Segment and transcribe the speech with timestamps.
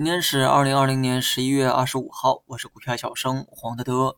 [0.00, 4.16] 今天是二零二零年十一月二十五号，我是股票小生黄德德。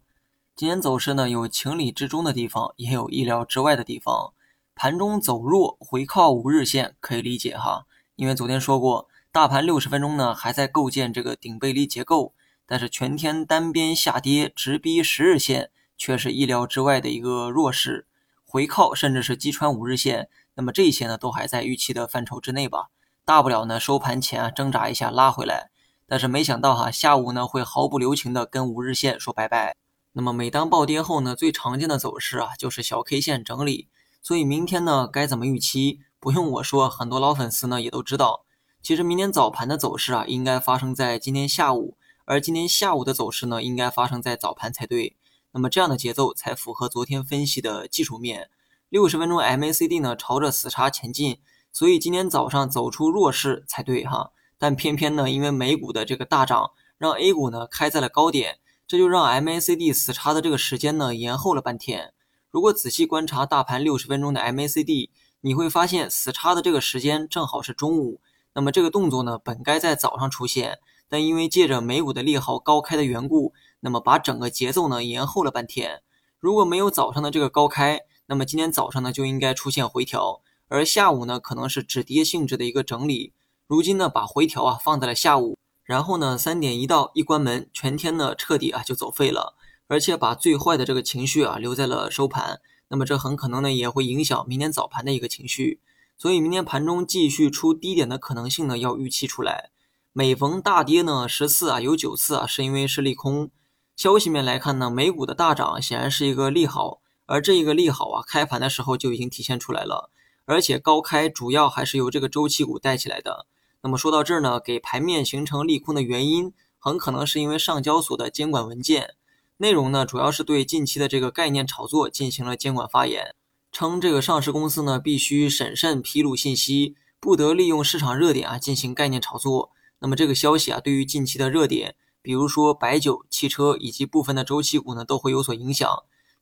[0.54, 4.32] 今天走势呢，有情理之中的地方，也有意料之外的地方。
[4.76, 12.32] 盘中走弱，回靠五日线可以理解哈，因为昨天说过，大盘六十分钟呢还在构建这个顶背离结构，
[12.64, 18.06] 但是全天单边下跌，直逼十日线，却是意料之外的一个弱势。
[18.44, 22.90] 回靠甚至是击穿五日线，那么这些呢都还在预期的范畴之内吧。
[23.24, 25.70] 大不了呢，收盘前啊挣扎一下拉回来，
[26.12, 29.74] 但是没想到哈，下午呢会毫不留情的跟五日线说拜拜。
[30.12, 33.88] 那么每当暴跌后呢，最常见的走势啊就是小 K 线整理。
[34.20, 36.00] 所以明天呢该怎么预期？
[36.20, 38.44] 不用我说，很多老粉丝呢也都知道。
[38.82, 45.16] 其实明天早盘的走势啊，应该发生在今天下午，而今天下午的走势呢，应该发生在早盘才对。
[45.52, 48.50] 那么这样的节奏才符合昨天分析的技术面。
[48.90, 51.40] 六十分钟 MACD 呢朝着死叉前进。
[51.72, 62.12] 所以今天早上走出弱势才对哈，但偏偏呢，因为美股的这个大涨，让 A 股呢开在了高点，这就让 MACD 死叉的这个时间呢延后了半天。
[62.48, 65.10] 如果仔细观察大盘六十分钟的 MACD，
[65.40, 68.20] 你会发现死叉的这个时间正好是中午。
[68.54, 76.02] 那么这个动作呢，本该在早上出现，但因为借着美股的利好高开的缘故，那么把整个节奏呢延后了半天。
[76.38, 80.40] 如果没有早上的这个高开，那么今天早上呢就应该出现回调。
[80.68, 83.32] 而下午呢，可能是止跌性质的一个整理。
[83.72, 89.54] 如今呢，把回调啊放在了下午，然后呢，三点一到一关门，全天呢彻底啊就走废了，
[89.88, 92.60] 而且把最坏的这个情绪啊留在了收盘。
[92.88, 95.80] 那么这很可能呢也会影响明天早盘的一个情绪。
[96.18, 99.70] 所以明天盘中继续出低点的可能性呢要预期出来。
[100.12, 103.48] 每逢大跌呢十次啊有九次啊是因为是利空。
[103.96, 110.10] 消息面来看呢，美股的大涨显然是一个利好，而这一个利好啊开盘的时候就已经体现出来了。
[110.44, 113.46] 而且高开主要还是由这个周期股带起来的。
[113.82, 119.14] 那么说到这儿呢，给盘面形成利空的原因，很可能是因为上交所的监管文件
[119.56, 123.34] 内容呢，主要是对近期的这个概念炒作进行了监管发言，
[123.72, 129.70] 称这个上市公司呢必须审慎披露信息，不得利用市场热点啊进行概念炒作。
[129.98, 135.88] 那么这个消息啊，对于近期的热点，比如说白酒、汽车以及部分的周期股呢，都会有所影响。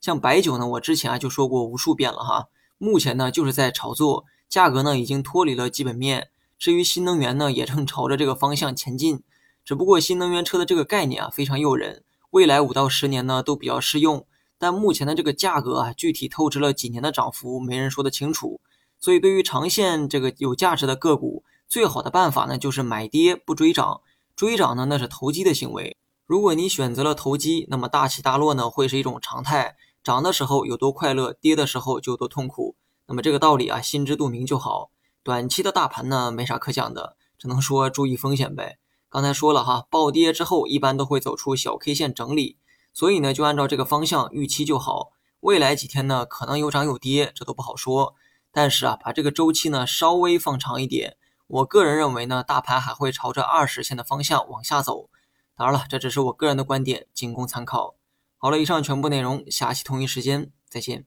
[0.00, 2.48] 像白酒呢，我之前啊就说过无数遍了哈。
[2.76, 6.28] 目前呢，就是在炒作，价格呢已经脱离了基本面。
[6.60, 9.22] 至于新能源呢，也正朝着这个方向前进。
[9.64, 14.26] 只不过新能源车的这个概念啊，非常诱人，未来五到十年呢都比较适用。
[14.58, 18.60] 但目前的这个价格啊，具体透支了几年的涨幅，没人说得清楚。
[18.98, 24.02] 所以对于长线这个有价值的个股，最好的办法呢，就是买跌不追涨。
[24.36, 25.96] 追涨呢，那是投机的行为。
[26.26, 29.76] 如果你选择了投机，那么大起大落呢，会是一种常态。
[30.04, 32.76] 涨的时候有多快乐，跌的时候就多痛苦。
[33.06, 34.90] 那么这个道理啊，心知肚明就好。
[35.30, 38.80] 短期的大盘呢，没啥可讲的，只能说注意风险呗。
[39.08, 42.58] 刚才说了哈，暴跌之后一般都会走出小 K 线整理，
[42.92, 45.12] 所以呢，就按照这个方向预期就好。
[45.38, 48.16] 未来几天呢，可能有涨有跌，这都不好说。
[48.50, 51.16] 但是啊，把这个周期呢稍微放长一点，
[51.46, 55.10] 我个人认为呢，大盘还会朝着二十线的方向往下走。
[55.54, 57.94] 当然了，这只是我个人的观点，仅供参考。
[58.36, 61.06] 好了，以上全部内容，下期同一时间再见。